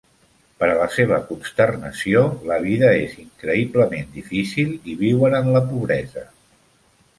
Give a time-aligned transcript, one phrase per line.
[0.61, 6.29] Per a la seva consternació, la vida és increïblement difícil i viuen en la pobresa.